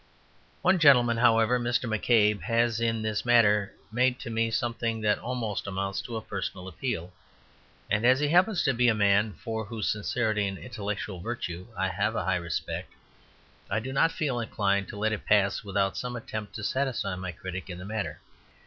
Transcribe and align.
One 0.63 0.79
gentleman, 0.79 1.17
however, 1.17 1.59
Mr. 1.59 1.85
McCabe, 1.87 2.41
has 2.41 2.79
in 2.81 3.03
this 3.03 3.23
matter 3.23 3.75
made 3.91 4.19
to 4.21 4.31
me 4.31 4.49
something 4.49 4.99
that 5.01 5.19
almost 5.19 5.67
amounts 5.67 6.01
to 6.01 6.15
a 6.15 6.23
personal 6.23 6.67
appeal; 6.67 7.13
and 7.87 8.03
as 8.03 8.19
he 8.19 8.29
happens 8.29 8.63
to 8.63 8.73
be 8.73 8.87
a 8.87 8.95
man 8.95 9.33
for 9.33 9.63
whose 9.65 9.87
sincerity 9.91 10.47
and 10.47 10.57
intellectual 10.57 11.19
virtue 11.19 11.67
I 11.77 11.89
have 11.89 12.15
a 12.15 12.25
high 12.25 12.37
respect, 12.37 12.93
I 13.69 13.79
do 13.79 13.93
not 13.93 14.11
feel 14.11 14.39
inclined 14.39 14.87
to 14.87 14.97
let 14.97 15.13
it 15.13 15.23
pass 15.23 15.63
without 15.63 15.95
some 15.95 16.15
attempt 16.15 16.55
to 16.55 16.63
satisfy 16.63 17.13
my 17.15 17.31
critic 17.31 17.69
in 17.69 17.77
the 17.77 17.85
matter. 17.85 18.21